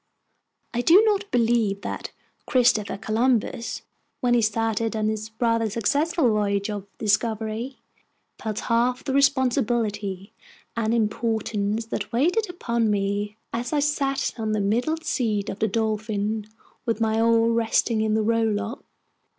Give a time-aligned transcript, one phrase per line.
[0.73, 2.11] I do not believe that
[2.47, 3.83] Christopher Columbus,
[4.19, 7.77] when he started on his rather successful voyage of discovery,
[8.39, 10.33] felt half the responsibility
[10.75, 15.67] and importance that weighed upon me as I sat on the middle seat of the
[15.67, 16.47] Dolphin,
[16.83, 18.83] with my oar resting in the row lock.